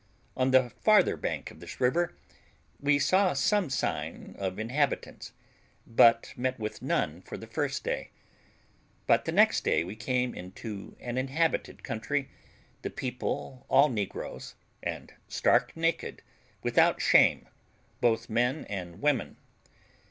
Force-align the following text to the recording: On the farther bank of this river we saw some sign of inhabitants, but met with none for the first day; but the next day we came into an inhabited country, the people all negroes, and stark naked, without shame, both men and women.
On 0.35 0.49
the 0.49 0.71
farther 0.71 1.15
bank 1.15 1.51
of 1.51 1.59
this 1.59 1.79
river 1.79 2.15
we 2.79 2.97
saw 2.97 3.33
some 3.33 3.69
sign 3.69 4.35
of 4.39 4.57
inhabitants, 4.57 5.31
but 5.85 6.33
met 6.35 6.57
with 6.57 6.81
none 6.81 7.21
for 7.21 7.37
the 7.37 7.45
first 7.45 7.83
day; 7.83 8.09
but 9.05 9.25
the 9.25 9.31
next 9.31 9.63
day 9.63 9.83
we 9.83 9.95
came 9.95 10.33
into 10.33 10.97
an 10.99 11.19
inhabited 11.19 11.83
country, 11.83 12.29
the 12.81 12.89
people 12.89 13.63
all 13.69 13.89
negroes, 13.89 14.55
and 14.81 15.13
stark 15.27 15.77
naked, 15.77 16.23
without 16.63 16.99
shame, 16.99 17.47
both 17.99 18.27
men 18.27 18.65
and 18.67 19.03
women. 19.03 19.37